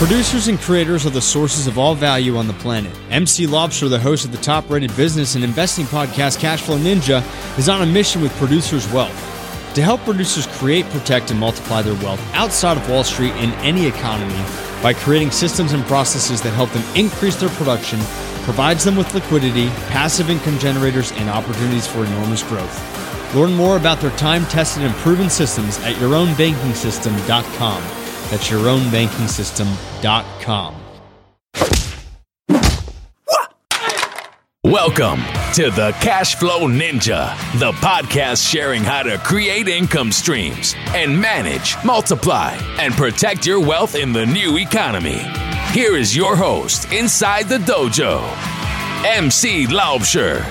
[0.00, 2.90] Producers and creators are the sources of all value on the planet.
[3.10, 7.22] MC Laubscher, the host of the top rated business and investing podcast Cashflow Ninja,
[7.58, 9.14] is on a mission with Producers Wealth
[9.74, 13.84] to help producers create, protect, and multiply their wealth outside of Wall Street in any
[13.84, 14.42] economy
[14.82, 18.00] by creating systems and processes that help them increase their production,
[18.44, 23.34] provides them with liquidity, passive income generators, and opportunities for enormous growth.
[23.34, 28.09] Learn more about their time tested and proven systems at yourownbankingsystem.com.
[28.30, 30.74] That's yourownbankingsystem.com.
[34.62, 35.20] Welcome
[35.54, 41.74] to the Cash Flow Ninja, the podcast sharing how to create income streams and manage,
[41.84, 45.18] multiply, and protect your wealth in the new economy.
[45.72, 48.22] Here is your host inside the dojo,
[49.04, 50.44] MC Laubscher.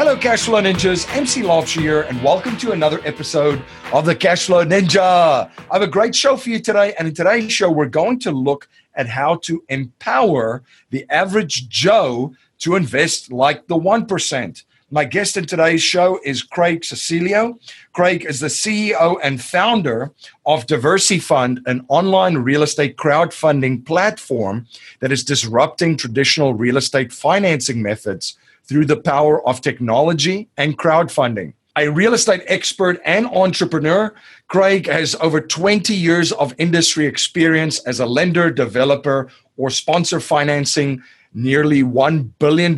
[0.00, 1.06] Hello, Cashflow Ninjas.
[1.14, 5.50] MC Laubscher here, and welcome to another episode of the Cashflow Ninja.
[5.70, 8.30] I have a great show for you today, and in today's show, we're going to
[8.30, 14.64] look at how to empower the average Joe to invest like the 1%.
[14.90, 17.58] My guest in today's show is Craig Cecilio.
[17.92, 20.12] Craig is the CEO and founder
[20.46, 24.66] of DiversyFund, an online real estate crowdfunding platform
[25.00, 31.54] that is disrupting traditional real estate financing methods through the power of technology and crowdfunding.
[31.76, 34.12] A real estate expert and entrepreneur,
[34.48, 41.02] Craig has over 20 years of industry experience as a lender, developer, or sponsor financing
[41.32, 42.76] nearly $1 billion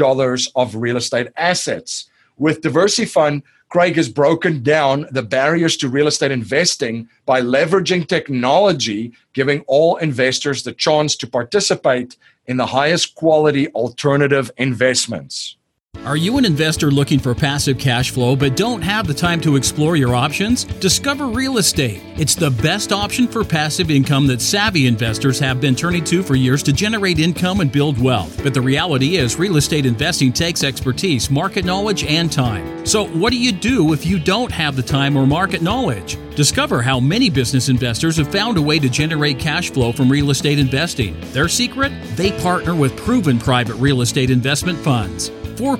[0.55, 2.11] of real estate assets.
[2.37, 9.13] With DiversyFund, Craig has broken down the barriers to real estate investing by leveraging technology,
[9.33, 15.57] giving all investors the chance to participate in the highest quality alternative investments.
[16.05, 19.55] Are you an investor looking for passive cash flow but don't have the time to
[19.55, 20.65] explore your options?
[20.65, 22.03] Discover real estate.
[22.17, 26.35] It's the best option for passive income that savvy investors have been turning to for
[26.35, 28.43] years to generate income and build wealth.
[28.43, 32.85] But the reality is, real estate investing takes expertise, market knowledge, and time.
[32.85, 36.19] So, what do you do if you don't have the time or market knowledge?
[36.35, 40.31] Discover how many business investors have found a way to generate cash flow from real
[40.31, 41.15] estate investing.
[41.33, 41.93] Their secret?
[42.17, 45.31] They partner with proven private real estate investment funds.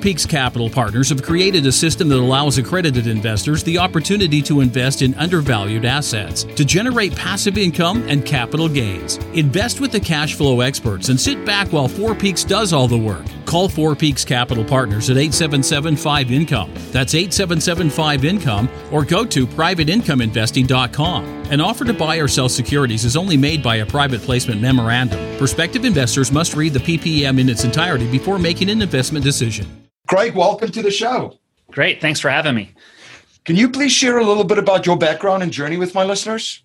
[0.03, 5.01] Peaks Capital Partners have created a system that allows accredited investors the opportunity to invest
[5.01, 9.19] in undervalued assets to generate passive income and capital gains.
[9.35, 12.99] Invest with the cash flow experts and sit back while Four Peaks does all the
[12.99, 13.25] work.
[13.47, 16.73] Call Four Peaks Capital Partners at 877 5 Income.
[16.91, 21.25] That's 877 5 Income or go to privateincomeinvesting.com.
[21.53, 25.39] An offer to buy or sell securities is only made by a private placement memorandum.
[25.39, 29.83] Prospective investors must read the PPM in its entirety before making an investment decision.
[30.09, 31.39] Craig, welcome to the show.
[31.71, 32.01] Great.
[32.01, 32.75] Thanks for having me.
[33.45, 36.63] Can you please share a little bit about your background and journey with my listeners?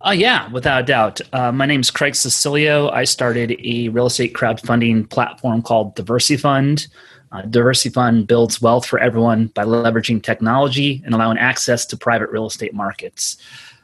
[0.00, 1.20] Uh, yeah, without a doubt.
[1.32, 2.92] Uh, my name is Craig Cecilio.
[2.92, 6.88] I started a real estate crowdfunding platform called DiversyFund.
[7.32, 12.46] Uh, DiversyFund builds wealth for everyone by leveraging technology and allowing access to private real
[12.46, 13.36] estate markets.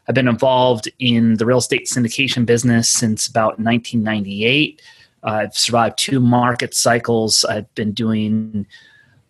[0.09, 4.83] I've been involved in the real estate syndication business since about 1998.
[5.25, 7.45] Uh, I've survived two market cycles.
[7.45, 8.67] I've been doing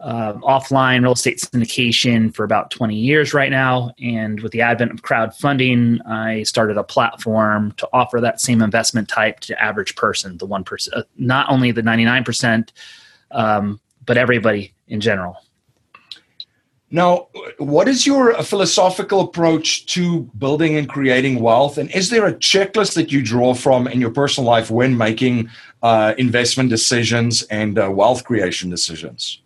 [0.00, 3.92] uh, offline real estate syndication for about 20 years right now.
[4.00, 9.08] And with the advent of crowdfunding, I started a platform to offer that same investment
[9.08, 12.68] type to average person, the 1%, uh, not only the 99%,
[13.30, 15.38] um, but everybody in general.
[16.94, 17.26] Now,
[17.58, 21.76] what is your philosophical approach to building and creating wealth?
[21.76, 25.50] And is there a checklist that you draw from in your personal life when making
[25.82, 29.42] uh, investment decisions and uh, wealth creation decisions?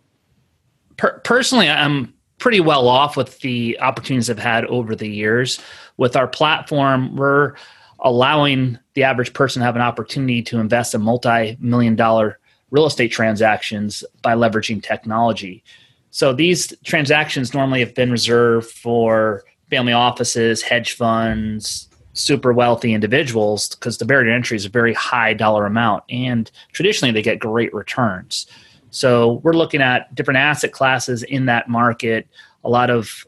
[0.97, 5.59] Per- personally, I'm pretty well off with the opportunities I've had over the years.
[5.97, 7.55] With our platform, we're
[8.01, 12.37] allowing the average person to have an opportunity to invest in multi million dollar
[12.69, 15.63] real estate transactions by leveraging technology.
[16.11, 23.69] So these transactions normally have been reserved for family offices, hedge funds, super wealthy individuals
[23.69, 27.39] because the barrier to entry is a very high dollar amount and traditionally they get
[27.39, 28.47] great returns.
[28.89, 32.27] So we're looking at different asset classes in that market,
[32.63, 33.25] a lot of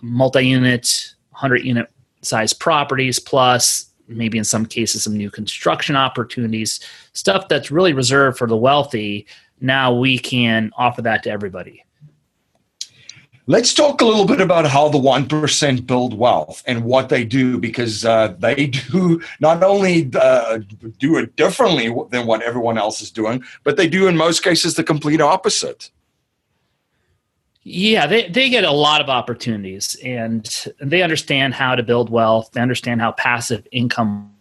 [0.00, 1.90] multi-unit, 100 unit
[2.22, 6.80] size properties plus maybe in some cases some new construction opportunities,
[7.12, 9.26] stuff that's really reserved for the wealthy.
[9.60, 11.84] Now we can offer that to everybody.
[13.48, 17.58] Let's talk a little bit about how the 1% build wealth and what they do
[17.58, 20.60] because uh, they do not only uh,
[20.98, 24.74] do it differently than what everyone else is doing, but they do in most cases
[24.74, 25.90] the complete opposite.
[27.64, 32.50] Yeah, they, they get a lot of opportunities and they understand how to build wealth.
[32.52, 34.32] They understand how passive income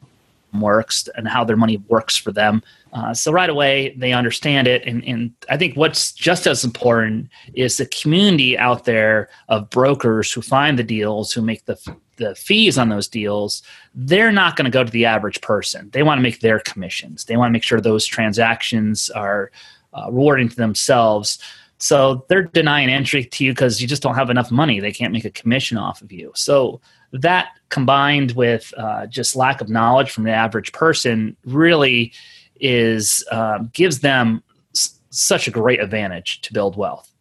[0.60, 2.62] works and how their money works for them.
[2.94, 7.30] Uh, so right away they understand it, and, and I think what's just as important
[7.54, 11.78] is the community out there of brokers who find the deals, who make the
[12.18, 13.64] the fees on those deals.
[13.96, 15.90] They're not going to go to the average person.
[15.92, 17.26] They want to make their commissions.
[17.26, 19.52] They want to make sure those transactions are
[19.94, 21.40] uh, rewarding to themselves.
[21.80, 24.80] So they're denying entry to you because you just don't have enough money.
[24.80, 26.32] They can't make a commission off of you.
[26.36, 26.80] So
[27.12, 32.14] that combined with uh, just lack of knowledge from the average person really
[32.62, 34.44] is um, gives them
[34.76, 37.12] s- such a great advantage to build wealth.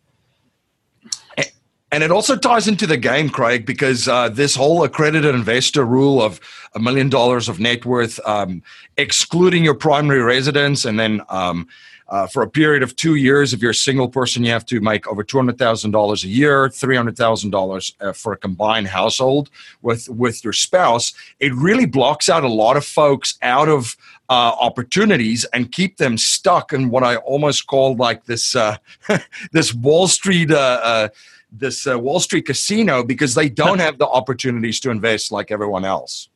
[1.92, 6.22] And it also ties into the game, Craig, because uh, this whole accredited investor rule
[6.22, 6.40] of
[6.76, 8.62] a million dollars of net worth, um,
[8.96, 11.66] excluding your primary residence, and then um,
[12.10, 14.80] uh, for a period of two years, if you're a single person, you have to
[14.80, 18.36] make over two hundred thousand dollars a year, three hundred thousand uh, dollars for a
[18.36, 19.48] combined household
[19.82, 21.14] with with your spouse.
[21.38, 23.96] It really blocks out a lot of folks out of
[24.28, 28.76] uh, opportunities and keep them stuck in what I almost call like this uh,
[29.52, 30.50] this Wall Street.
[30.50, 31.08] Uh, uh,
[31.52, 36.28] this Wall Street casino because they don't have the opportunities to invest like everyone else.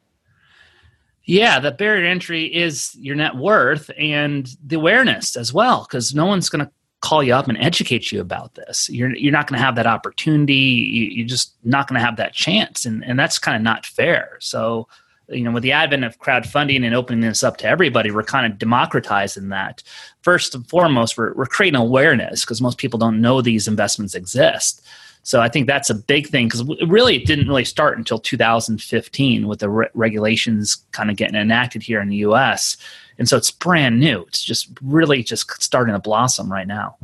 [1.26, 6.26] Yeah, the barrier entry is your net worth and the awareness as well, because no
[6.26, 8.88] one's going to call you up and educate you about this.
[8.88, 10.54] You're you're not going to have that opportunity.
[10.54, 13.86] You, are just not going to have that chance, and and that's kind of not
[13.86, 14.36] fair.
[14.40, 14.86] So,
[15.28, 18.50] you know, with the advent of crowdfunding and opening this up to everybody, we're kind
[18.50, 19.82] of democratizing that.
[20.22, 24.82] First and foremost, we're we're creating awareness because most people don't know these investments exist.
[25.24, 29.48] So I think that's a big thing because really it didn't really start until 2015
[29.48, 32.76] with the re- regulations kind of getting enacted here in the U.S.
[33.18, 34.22] And so it's brand new.
[34.28, 36.96] It's just really just starting to blossom right now.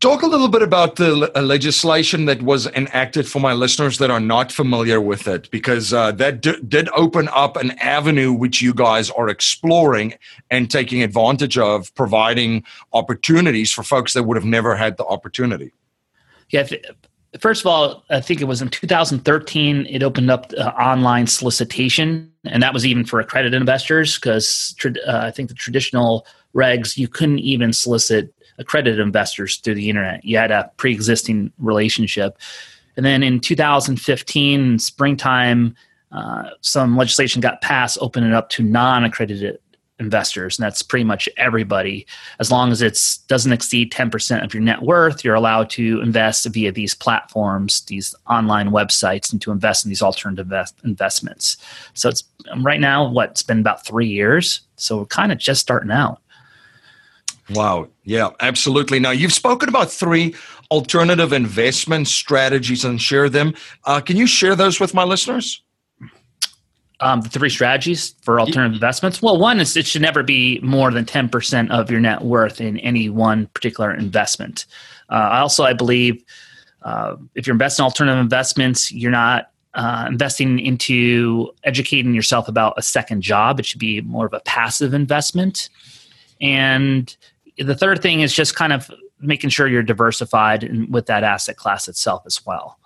[0.00, 4.10] Talk a little bit about the uh, legislation that was enacted for my listeners that
[4.10, 8.62] are not familiar with it, because uh, that d- did open up an avenue which
[8.62, 10.14] you guys are exploring
[10.50, 12.62] and taking advantage of, providing
[12.92, 15.72] opportunities for folks that would have never had the opportunity.
[16.50, 16.66] Yeah.
[17.40, 19.86] First of all, I think it was in 2013.
[19.90, 25.18] It opened up uh, online solicitation, and that was even for accredited investors because uh,
[25.18, 30.24] I think the traditional regs you couldn't even solicit accredited investors through the internet.
[30.24, 32.38] You had a pre-existing relationship,
[32.96, 35.74] and then in 2015, springtime,
[36.12, 39.58] uh, some legislation got passed opening up to non-accredited
[39.98, 42.06] investors and that's pretty much everybody
[42.38, 42.98] as long as it
[43.28, 48.14] doesn't exceed 10% of your net worth you're allowed to invest via these platforms these
[48.28, 50.52] online websites and to invest in these alternative
[50.84, 51.56] investments
[51.94, 55.38] so it's um, right now what it's been about three years so we're kind of
[55.38, 56.20] just starting out
[57.50, 57.88] Wow.
[58.02, 58.98] Yeah, absolutely.
[58.98, 60.34] Now, you've spoken about three
[60.70, 63.54] alternative investment strategies and share them.
[63.84, 65.62] Uh, can you share those with my listeners?
[67.00, 69.20] Um, the three strategies for alternative investments?
[69.20, 72.78] Well, one is it should never be more than 10% of your net worth in
[72.78, 74.66] any one particular investment.
[75.10, 76.24] Uh, also, I believe
[76.82, 82.74] uh, if you're investing in alternative investments, you're not uh, investing into educating yourself about
[82.76, 83.60] a second job.
[83.60, 85.68] It should be more of a passive investment.
[86.40, 87.14] And
[87.58, 88.90] the third thing is just kind of
[89.20, 92.78] making sure you're diversified in, with that asset class itself as well.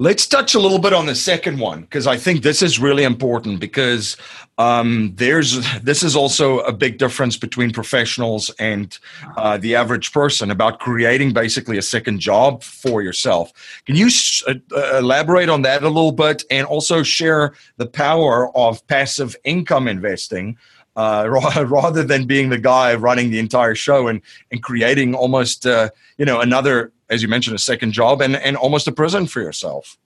[0.00, 3.02] Let's touch a little bit on the second one because I think this is really
[3.02, 4.16] important because
[4.56, 8.96] um, there's this is also a big difference between professionals and
[9.36, 13.52] uh, the average person about creating basically a second job for yourself.
[13.86, 14.08] Can you
[14.46, 19.34] uh, uh, elaborate on that a little bit and also share the power of passive
[19.42, 20.56] income investing?
[20.98, 21.28] Uh,
[21.68, 26.24] rather than being the guy running the entire show and, and creating almost uh, you
[26.24, 29.96] know another as you mentioned, a second job and, and almost a prison for yourself.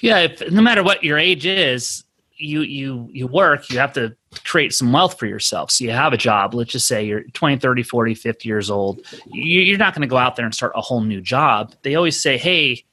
[0.00, 2.04] Yeah, if, no matter what your age is,
[2.36, 5.70] you you you work, you have to create some wealth for yourself.
[5.70, 6.52] So you have a job.
[6.52, 9.02] Let's just say you're 20, 30, 40, 50 years old.
[9.26, 11.74] You're not going to go out there and start a whole new job.
[11.82, 12.84] They always say, "Hey,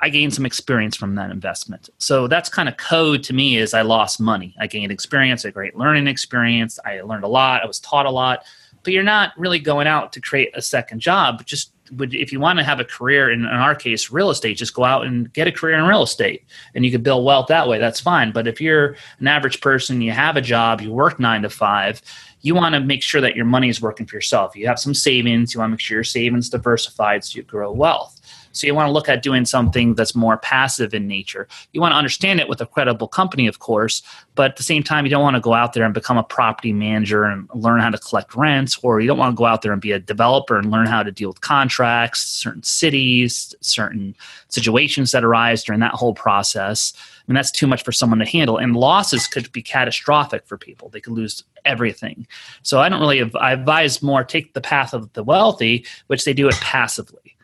[0.00, 3.74] I gained some experience from that investment." So that's kind of code to me is
[3.74, 4.54] I lost money.
[4.58, 6.78] I gained experience, a great learning experience.
[6.84, 7.62] I learned a lot.
[7.62, 8.44] I was taught a lot.
[8.82, 11.44] But you're not really going out to create a second job.
[11.44, 14.56] Just would if you want to have a career in, in our case real estate
[14.56, 17.46] just go out and get a career in real estate and you could build wealth
[17.48, 20.90] that way that's fine but if you're an average person you have a job you
[20.90, 22.02] work nine to five
[22.40, 24.94] you want to make sure that your money is working for yourself you have some
[24.94, 28.20] savings you want to make sure your savings diversified so you grow wealth
[28.56, 31.46] So you want to look at doing something that's more passive in nature.
[31.72, 34.02] You want to understand it with a credible company, of course,
[34.34, 36.22] but at the same time, you don't want to go out there and become a
[36.22, 39.62] property manager and learn how to collect rents, or you don't want to go out
[39.62, 44.16] there and be a developer and learn how to deal with contracts, certain cities, certain
[44.48, 46.92] situations that arise during that whole process.
[46.96, 48.56] I mean, that's too much for someone to handle.
[48.56, 50.88] And losses could be catastrophic for people.
[50.88, 52.26] They could lose everything.
[52.62, 56.32] So I don't really, I advise more take the path of the wealthy, which they
[56.32, 57.35] do it passively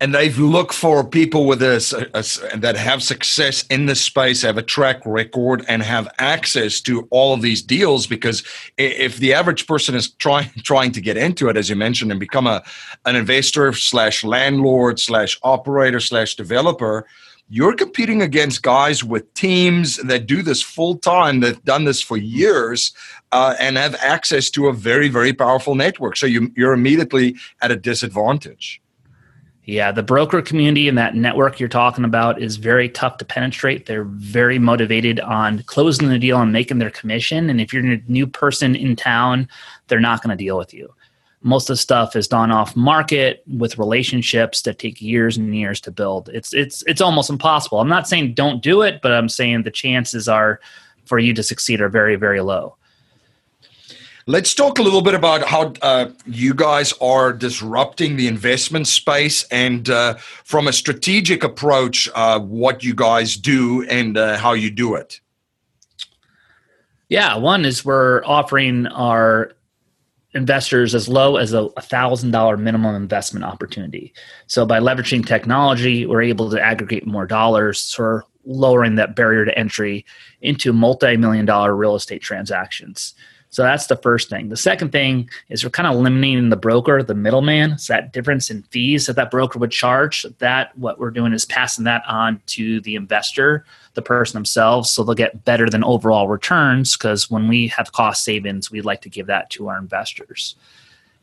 [0.00, 1.94] and they've looked for people with this
[2.54, 7.32] that have success in this space, have a track record, and have access to all
[7.32, 8.06] of these deals.
[8.06, 8.42] Because
[8.76, 12.20] if the average person is trying trying to get into it, as you mentioned, and
[12.20, 12.62] become a
[13.06, 17.06] an investor slash landlord slash operator slash developer,
[17.48, 22.18] you're competing against guys with teams that do this full time, that've done this for
[22.18, 22.92] years,
[23.32, 26.18] uh, and have access to a very very powerful network.
[26.18, 28.82] So you, you're immediately at a disadvantage.
[29.66, 33.86] Yeah, the broker community and that network you're talking about is very tough to penetrate.
[33.86, 37.50] They're very motivated on closing the deal and making their commission.
[37.50, 39.48] And if you're a new person in town,
[39.88, 40.94] they're not going to deal with you.
[41.42, 45.80] Most of the stuff is done off market with relationships that take years and years
[45.80, 46.28] to build.
[46.28, 47.80] It's it's it's almost impossible.
[47.80, 50.60] I'm not saying don't do it, but I'm saying the chances are
[51.06, 52.76] for you to succeed are very very low.
[54.28, 59.44] Let's talk a little bit about how uh, you guys are disrupting the investment space
[59.52, 64.68] and uh, from a strategic approach, uh, what you guys do and uh, how you
[64.72, 65.20] do it.
[67.08, 69.52] Yeah, one is we're offering our
[70.34, 74.12] investors as low as a thousand dollar minimum investment opportunity.
[74.48, 79.56] So by leveraging technology, we're able to aggregate more dollars for lowering that barrier to
[79.56, 80.04] entry
[80.40, 83.14] into multi-million dollar real estate transactions.
[83.56, 84.50] So that's the first thing.
[84.50, 87.78] The second thing is we're kind of eliminating the broker, the middleman.
[87.78, 91.46] So that difference in fees that that broker would charge, that what we're doing is
[91.46, 96.28] passing that on to the investor, the person themselves, so they'll get better than overall
[96.28, 96.98] returns.
[96.98, 100.56] Because when we have cost savings, we'd like to give that to our investors.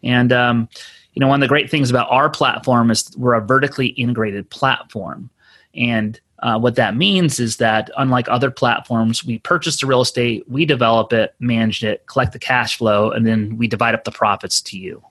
[0.01, 0.67] And um,
[1.13, 4.49] you know, one of the great things about our platform is we're a vertically integrated
[4.49, 5.29] platform,
[5.75, 10.43] and uh, what that means is that unlike other platforms, we purchase the real estate,
[10.49, 14.11] we develop it, manage it, collect the cash flow, and then we divide up the
[14.11, 15.01] profits to you.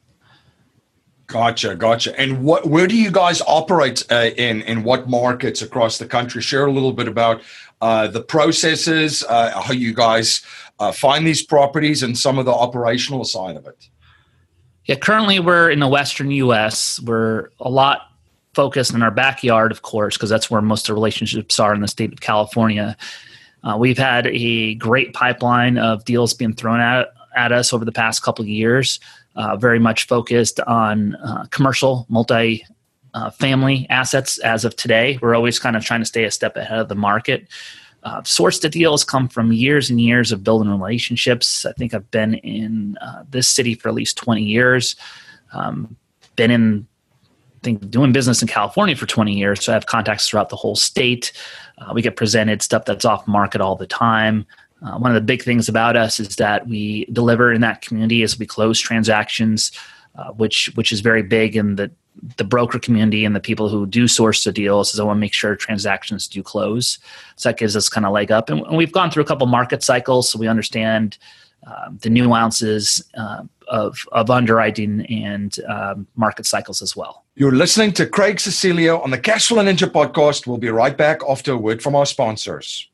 [1.29, 2.19] Gotcha, gotcha.
[2.21, 4.61] And what, where do you guys operate uh, in?
[4.63, 6.43] In what markets across the country?
[6.43, 7.41] Share a little bit about
[7.81, 10.43] uh, the processes, uh, how you guys
[10.79, 13.89] uh, find these properties, and some of the operational side of it.
[14.85, 17.01] Yeah, currently we're in the Western U.S.
[17.01, 18.12] We're a lot
[18.55, 21.81] focused in our backyard, of course, because that's where most of the relationships are in
[21.81, 22.97] the state of California.
[23.65, 27.93] Uh, we've had a great pipeline of deals being thrown at, at us over the
[27.93, 29.01] past couple of years,
[29.37, 32.65] uh, very much focused on uh, commercial, multi
[33.15, 35.19] uh, family assets as of today.
[35.23, 37.49] We're always kind of trying to stay a step ahead of the market.
[38.05, 41.65] Uh, source to deals come from years and years of building relationships.
[41.65, 44.97] I think I've been in uh, this city for at least 20 years.
[45.53, 45.97] Um,
[46.35, 46.89] been in
[47.63, 50.77] think doing business in California for 20 years, so I have contacts throughout the whole
[50.77, 51.33] state.
[51.79, 54.47] Uh, we get presented stuff that's off market all the time.
[54.85, 58.23] Uh, one of the big things about us is that we deliver in that community
[58.23, 59.71] as we close transactions,
[60.17, 61.91] uh, which which is very big in the
[62.37, 64.93] the broker community and the people who do source the deals.
[64.93, 66.99] Is I want to make sure transactions do close.
[67.37, 69.47] So that gives us kind of leg up, and, and we've gone through a couple
[69.47, 71.17] market cycles, so we understand
[71.65, 77.25] um, the nuances uh, of, of underwriting and um, market cycles as well.
[77.35, 80.47] You're listening to Craig Cecilio on the Cashflow Ninja podcast.
[80.47, 82.89] We'll be right back after a word from our sponsors.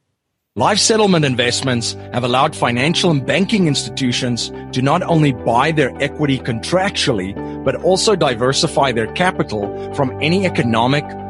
[0.56, 6.38] Life settlement investments have allowed financial and banking institutions to not only buy their equity
[6.40, 7.32] contractually,
[7.64, 11.04] but also diversify their capital from any economic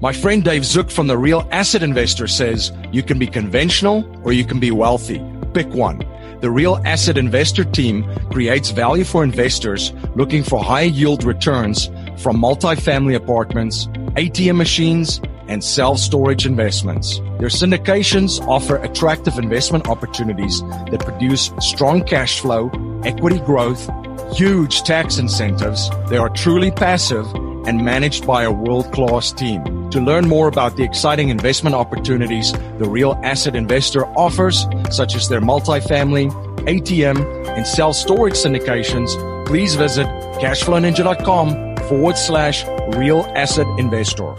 [0.00, 4.32] My friend Dave Zook from the Real Asset Investor says you can be conventional or
[4.32, 5.20] you can be wealthy.
[5.54, 6.00] Pick one.
[6.40, 11.86] The Real Asset Investor team creates value for investors looking for high yield returns
[12.16, 17.18] from multifamily apartments, ATM machines, and self storage investments.
[17.40, 20.60] Their syndications offer attractive investment opportunities
[20.92, 22.70] that produce strong cash flow,
[23.04, 23.90] equity growth,
[24.32, 25.90] huge tax incentives.
[26.08, 27.26] They are truly passive
[27.66, 29.77] and managed by a world class team.
[29.90, 35.28] To learn more about the exciting investment opportunities the Real Asset Investor offers, such as
[35.28, 36.30] their multifamily,
[36.66, 39.08] ATM, and self storage syndications,
[39.46, 40.06] please visit
[40.42, 42.66] cashflowninja.com forward slash
[42.96, 44.34] real asset investor.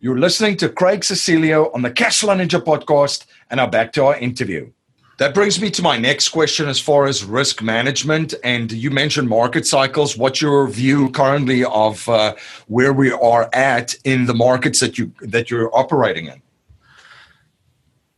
[0.00, 4.18] You're listening to Craig Cecilio on the Cashflow Ninja podcast, and now back to our
[4.18, 4.70] interview.
[5.18, 8.34] That brings me to my next question as far as risk management.
[8.42, 10.16] And you mentioned market cycles.
[10.16, 12.34] What's your view currently of uh,
[12.66, 16.42] where we are at in the markets that you that you're operating in?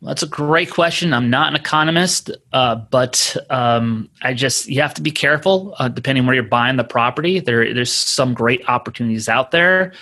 [0.02, 1.12] That's a great question.
[1.12, 5.88] I'm not an economist, uh, but um, I just you have to be careful uh,
[5.88, 7.40] depending where you're buying the property.
[7.40, 9.92] There, there's some great opportunities out there.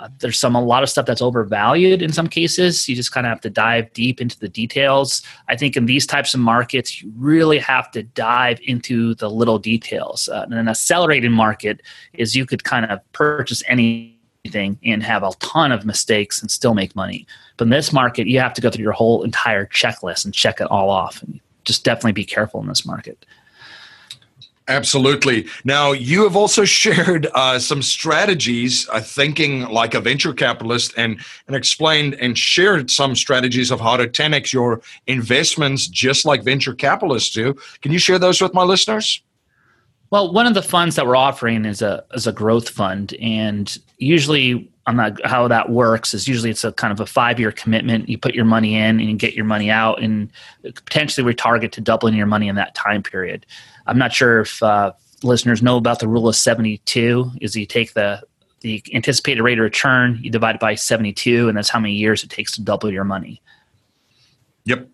[0.00, 2.88] Uh, there's some a lot of stuff that's overvalued in some cases.
[2.88, 5.22] You just kind of have to dive deep into the details.
[5.48, 9.58] I think in these types of markets, you really have to dive into the little
[9.58, 10.28] details.
[10.28, 11.82] Uh, an accelerated market
[12.14, 16.72] is you could kind of purchase anything and have a ton of mistakes and still
[16.72, 17.26] make money.
[17.58, 20.62] But in this market, you have to go through your whole entire checklist and check
[20.62, 21.22] it all off.
[21.22, 23.26] And just definitely be careful in this market.
[24.70, 25.48] Absolutely.
[25.64, 31.20] Now, you have also shared uh, some strategies, uh, thinking like a venture capitalist, and,
[31.48, 36.74] and explained and shared some strategies of how to 10x your investments just like venture
[36.74, 37.54] capitalists do.
[37.82, 39.20] Can you share those with my listeners?
[40.10, 43.76] Well, one of the funds that we're offering is a is a growth fund, and
[43.98, 47.52] usually on that how that works is usually it's a kind of a five year
[47.52, 48.08] commitment.
[48.08, 50.28] You put your money in and you get your money out, and
[50.62, 53.46] potentially we target to doubling your money in that time period.
[53.86, 57.32] I'm not sure if uh, listeners know about the rule of 72.
[57.40, 58.22] Is you take the
[58.60, 62.22] the anticipated rate of return, you divide it by 72, and that's how many years
[62.22, 63.40] it takes to double your money.
[64.66, 64.88] Yep.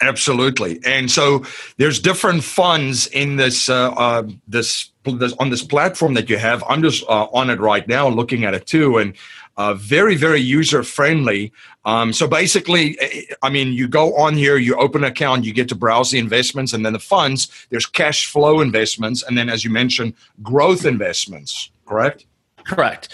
[0.00, 1.44] Absolutely, and so
[1.76, 6.64] there's different funds in this uh, uh, this, this, on this platform that you have.
[6.68, 9.14] I'm just uh, on it right now, looking at it too, and
[9.56, 11.52] uh, very very user friendly.
[11.84, 15.52] Um, so basically, eh, I mean, you go on here, you open an account, you
[15.52, 17.66] get to browse the investments, and then the funds.
[17.70, 21.70] There's cash flow investments, and then as you mentioned, growth investments.
[21.86, 22.26] Correct.
[22.64, 23.08] Correct.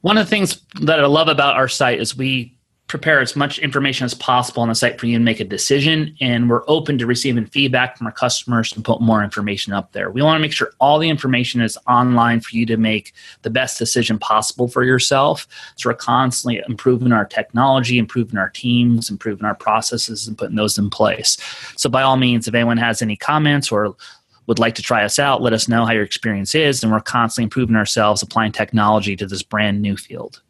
[0.00, 2.55] One of the things that I love about our site is we
[2.88, 6.14] prepare as much information as possible on the site for you to make a decision
[6.20, 10.10] and we're open to receiving feedback from our customers to put more information up there.
[10.10, 13.50] We want to make sure all the information is online for you to make the
[13.50, 15.48] best decision possible for yourself.
[15.74, 20.78] So we're constantly improving our technology improving our teams improving our processes and putting those
[20.78, 21.36] in place.
[21.76, 23.96] So by all means if anyone has any comments or
[24.46, 27.00] would like to try us out let us know how your experience is and we're
[27.00, 30.40] constantly improving ourselves applying technology to this brand new field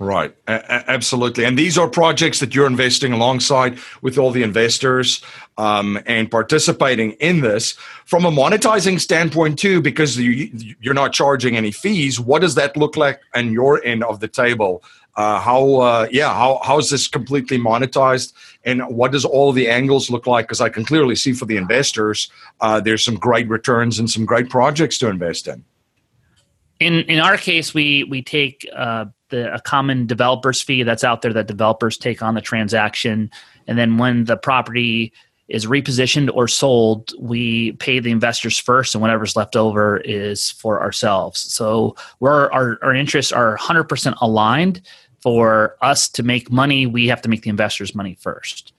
[0.00, 1.44] Right, a- absolutely.
[1.44, 5.22] And these are projects that you're investing alongside with all the investors
[5.58, 7.72] um, and participating in this.
[8.06, 12.78] From a monetizing standpoint, too, because you, you're not charging any fees, what does that
[12.78, 14.82] look like on your end of the table?
[15.16, 18.32] Uh, how, uh, yeah, how, how is this completely monetized?
[18.64, 20.46] And what does all the angles look like?
[20.46, 22.30] Because I can clearly see for the investors,
[22.62, 25.62] uh, there's some great returns and some great projects to invest in.
[26.80, 31.22] In, in our case, we, we take uh, the a common developers fee that's out
[31.22, 33.30] there that developers take on the transaction,
[33.66, 35.12] and then when the property
[35.48, 40.80] is repositioned or sold, we pay the investors first, and whatever's left over is for
[40.80, 41.40] ourselves.
[41.40, 44.82] So we're our, our interests are 100% aligned.
[45.20, 48.72] For us to make money, we have to make the investors money first.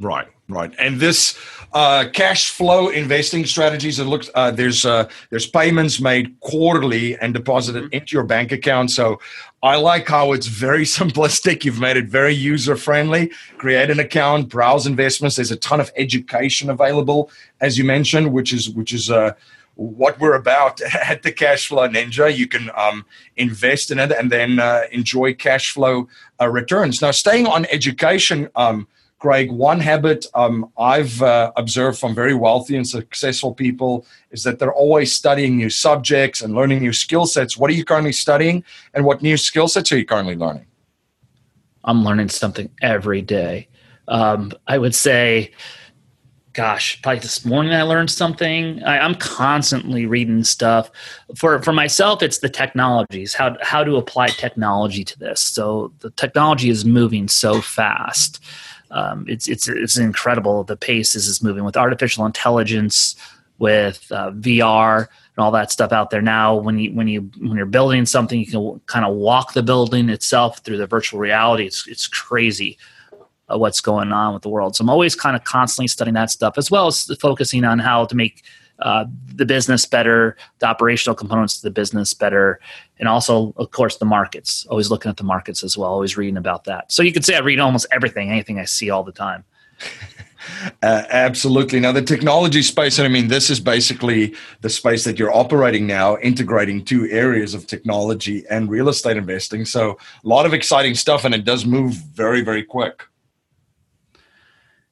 [0.00, 0.72] Right, right.
[0.78, 1.38] And this
[1.74, 7.34] uh, cash flow investing strategies, it looks uh, there's uh, there's payments made quarterly and
[7.34, 7.94] deposited mm-hmm.
[7.94, 8.90] into your bank account.
[8.90, 9.20] So
[9.62, 11.64] I like how it's very simplistic.
[11.66, 13.30] You've made it very user friendly.
[13.58, 15.36] Create an account, browse investments.
[15.36, 19.34] There's a ton of education available, as you mentioned, which is which is uh,
[19.74, 22.34] what we're about at the Cashflow Ninja.
[22.34, 23.04] You can um,
[23.36, 26.08] invest in it and then uh, enjoy cash flow
[26.40, 27.02] uh, returns.
[27.02, 28.48] Now, staying on education.
[28.56, 28.88] Um,
[29.20, 34.58] Craig, one habit um, I've uh, observed from very wealthy and successful people is that
[34.58, 37.54] they're always studying new subjects and learning new skill sets.
[37.54, 40.64] What are you currently studying, and what new skill sets are you currently learning?
[41.84, 43.68] I'm learning something every day.
[44.08, 45.52] Um, I would say,
[46.54, 48.82] gosh, probably this morning I learned something.
[48.84, 50.90] I, am constantly reading stuff.
[51.36, 55.42] For for myself, it's the technologies, how how to apply technology to this.
[55.42, 58.42] So the technology is moving so fast
[58.90, 63.16] um, it's it's it's incredible the pace is is moving with artificial intelligence,
[63.60, 64.98] with uh, VR
[65.36, 66.56] and all that stuff out there now.
[66.56, 70.08] When you when you when you're building something, you can kind of walk the building
[70.08, 71.66] itself through the virtual reality.
[71.66, 72.78] It's it's crazy
[73.48, 74.74] uh, what's going on with the world.
[74.74, 78.06] So I'm always kind of constantly studying that stuff, as well as focusing on how
[78.06, 78.42] to make
[78.82, 82.60] uh, the business better, the operational components of the business better,
[82.98, 84.66] and also, of course, the markets.
[84.66, 86.92] Always looking at the markets as well, always reading about that.
[86.92, 89.44] So you could say I read almost everything, anything I see all the time.
[90.82, 91.80] Uh, absolutely.
[91.80, 95.86] Now, the technology space, and I mean, this is basically the space that you're operating
[95.86, 99.64] now, integrating two areas of technology and real estate investing.
[99.66, 103.02] So, a lot of exciting stuff, and it does move very, very quick.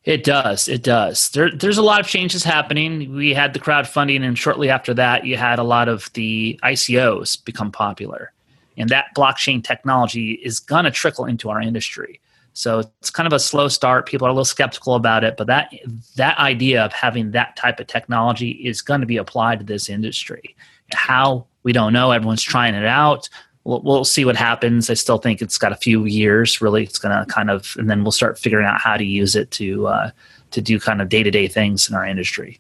[0.08, 0.68] It does.
[0.68, 1.28] It does.
[1.28, 3.14] There, there's a lot of changes happening.
[3.14, 7.44] We had the crowdfunding, and shortly after that, you had a lot of the ICOs
[7.44, 8.32] become popular.
[8.78, 12.22] And that blockchain technology is going to trickle into our industry.
[12.54, 14.06] So it's kind of a slow start.
[14.06, 15.74] People are a little skeptical about it, but that
[16.16, 19.90] that idea of having that type of technology is going to be applied to this
[19.90, 20.56] industry.
[20.94, 22.12] How we don't know.
[22.12, 23.28] Everyone's trying it out
[23.68, 24.88] we'll, we'll see what happens.
[24.88, 26.60] I still think it's got a few years.
[26.60, 29.36] Really, it's going to kind of, and then we'll start figuring out how to use
[29.36, 30.10] it to uh,
[30.50, 32.58] to do kind of day to day things in our industry.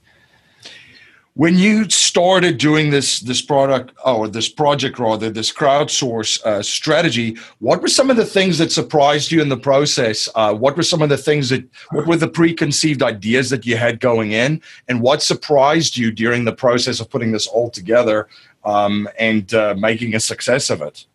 [1.34, 7.38] When you started doing this this product or this project rather this crowdsource uh, strategy,
[7.60, 10.28] what were some of the things that surprised you in the process?
[10.34, 13.76] Uh, what were some of the things that what were the preconceived ideas that you
[13.76, 18.28] had going in, and what surprised you during the process of putting this all together
[18.64, 21.06] um, and uh, making a success of it.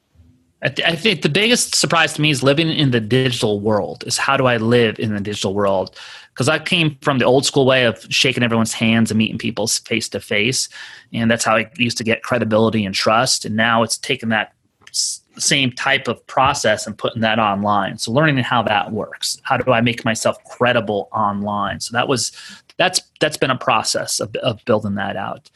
[0.62, 4.04] I, th- I, think the biggest surprise to me is living in the digital world.
[4.08, 5.98] Is how do I live in the digital world?
[6.30, 9.68] Because I came from the old school way of shaking everyone's hands and meeting people
[9.68, 10.70] face to face,
[11.12, 13.44] and that's how I used to get credibility and trust.
[13.44, 14.54] And now it's taken that
[15.38, 17.98] same type of process and putting that online.
[17.98, 19.40] So learning how that works.
[19.44, 21.80] How do I make myself credible online?
[21.80, 22.32] So that was
[22.78, 25.50] that's that's been a process of, of building that out.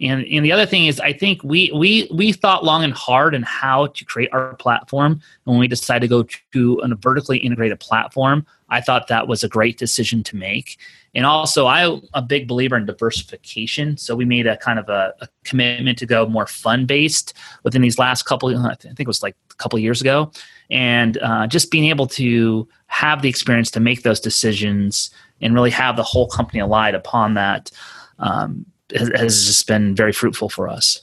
[0.00, 3.34] And and the other thing is, I think we we we thought long and hard
[3.34, 5.12] on how to create our platform.
[5.12, 9.44] And when we decided to go to a vertically integrated platform, I thought that was
[9.44, 10.78] a great decision to make.
[11.14, 13.98] And also, I'm a big believer in diversification.
[13.98, 17.82] So we made a kind of a, a commitment to go more fund based within
[17.82, 18.48] these last couple.
[18.56, 20.32] I think it was like a couple years ago,
[20.70, 25.10] and uh, just being able to have the experience to make those decisions
[25.42, 27.70] and really have the whole company aligned upon that.
[28.18, 31.02] Um, has just been very fruitful for us.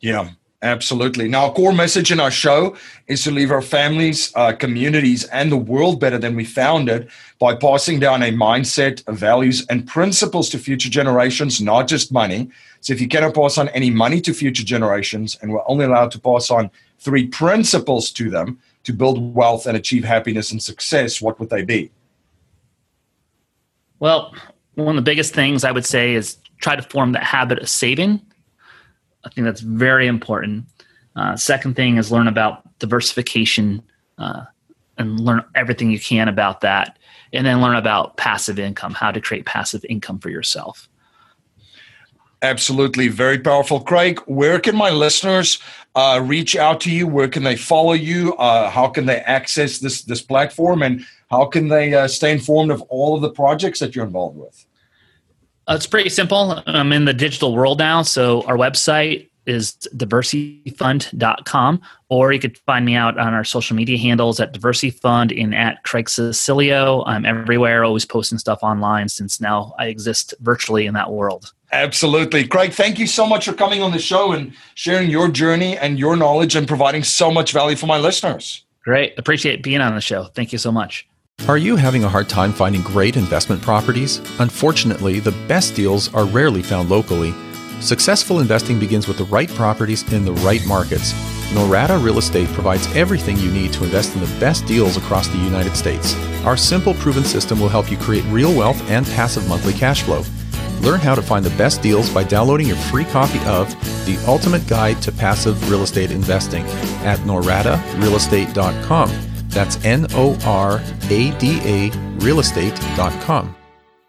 [0.00, 0.30] Yeah,
[0.62, 1.28] absolutely.
[1.28, 2.76] Now, our core message in our show
[3.06, 7.08] is to leave our families, uh, communities, and the world better than we found it
[7.38, 12.50] by passing down a mindset, values, and principles to future generations, not just money.
[12.80, 16.10] So, if you cannot pass on any money to future generations, and we're only allowed
[16.12, 21.20] to pass on three principles to them to build wealth and achieve happiness and success,
[21.20, 21.90] what would they be?
[24.00, 24.34] Well,
[24.74, 27.68] one of the biggest things I would say is try to form that habit of
[27.68, 28.20] saving.
[29.24, 30.66] I think that's very important.
[31.16, 33.82] Uh, second thing is learn about diversification
[34.18, 34.44] uh,
[34.98, 36.98] and learn everything you can about that.
[37.32, 40.88] And then learn about passive income, how to create passive income for yourself.
[42.42, 43.08] Absolutely.
[43.08, 43.80] Very powerful.
[43.80, 45.58] Craig, where can my listeners
[45.94, 47.08] uh, reach out to you?
[47.08, 48.36] Where can they follow you?
[48.36, 50.82] Uh, how can they access this, this platform?
[50.82, 54.36] And how can they uh, stay informed of all of the projects that you're involved
[54.36, 54.66] with?
[55.66, 56.62] Uh, it's pretty simple.
[56.66, 58.02] I'm in the digital world now.
[58.02, 63.98] So our website is diversyfund.com, or you could find me out on our social media
[63.98, 67.04] handles at diversyfund and at Craig Cecilio.
[67.06, 71.52] I'm everywhere, always posting stuff online since now I exist virtually in that world.
[71.72, 72.46] Absolutely.
[72.46, 75.98] Craig, thank you so much for coming on the show and sharing your journey and
[75.98, 78.64] your knowledge and providing so much value for my listeners.
[78.84, 79.18] Great.
[79.18, 80.24] Appreciate being on the show.
[80.34, 81.08] Thank you so much.
[81.46, 84.18] Are you having a hard time finding great investment properties?
[84.40, 87.34] Unfortunately, the best deals are rarely found locally.
[87.80, 91.12] Successful investing begins with the right properties in the right markets.
[91.52, 95.36] Norada Real Estate provides everything you need to invest in the best deals across the
[95.36, 96.16] United States.
[96.46, 100.22] Our simple, proven system will help you create real wealth and passive monthly cash flow.
[100.80, 103.68] Learn how to find the best deals by downloading your free copy of
[104.06, 106.64] The Ultimate Guide to Passive Real Estate Investing
[107.04, 109.33] at noradarealestate.com.
[109.54, 113.56] That's N O R A D A realestate.com.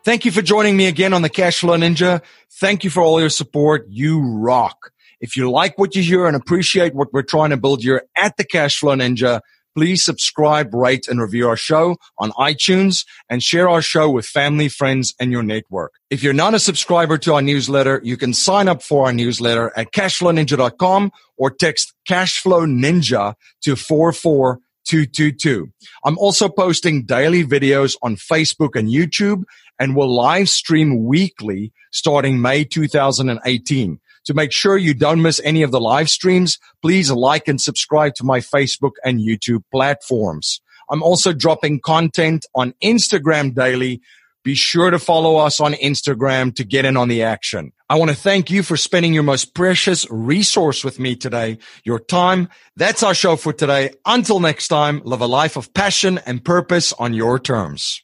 [0.04, 2.22] Thank you for joining me again on the Cashflow Ninja.
[2.60, 3.86] Thank you for all your support.
[3.90, 4.92] You rock.
[5.20, 8.38] If you like what you hear and appreciate what we're trying to build here at
[8.38, 9.42] the Cashflow Ninja,
[9.76, 14.70] please subscribe, rate, and review our show on iTunes and share our show with family,
[14.70, 15.94] friends, and your network.
[16.10, 19.72] If you're not a subscriber to our newsletter, you can sign up for our newsletter
[19.76, 25.72] at cashflowninja.com or text Cashflow Ninja to 44 222.
[26.04, 29.44] I'm also posting daily videos on Facebook and YouTube
[29.80, 34.00] and will live stream weekly starting May 2018.
[34.26, 38.16] To make sure you don't miss any of the live streams, please like and subscribe
[38.16, 40.62] to my Facebook and YouTube platforms.
[40.90, 44.02] I'm also dropping content on Instagram daily
[44.46, 47.74] be sure to follow us on Instagram to get in on the action.
[47.90, 52.00] I want to thank you for spending your most precious resource with me today, your
[52.00, 52.50] time.
[52.76, 53.96] That's our show for today.
[54.06, 58.04] Until next time, live a life of passion and purpose on your terms.